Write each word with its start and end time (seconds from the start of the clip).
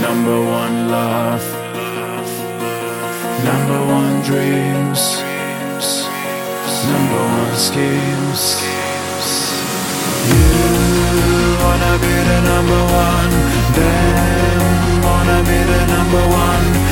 Number 0.00 0.40
one 0.40 0.90
love, 0.90 1.44
number 3.44 3.78
one 3.86 4.22
dreams, 4.22 5.20
number 6.92 7.22
one 7.38 7.54
schemes. 7.56 8.42
You 10.30 10.48
wanna 11.62 11.94
be 12.04 12.14
the 12.30 12.40
number 12.50 12.82
one, 13.06 13.32
them 13.78 15.02
wanna 15.02 15.38
be 15.50 15.58
the 15.72 15.86
number 15.94 16.24
one. 16.46 16.87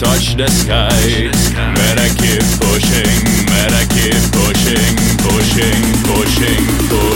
touch 0.00 0.34
the 0.34 0.48
sky. 0.48 0.88
Better 1.76 2.08
keep 2.16 2.40
pushing, 2.64 3.20
better 3.52 3.84
keep 3.92 4.16
pushing, 4.32 4.96
pushing, 5.20 5.82
pushing, 6.08 6.64
pushing. 6.88 7.09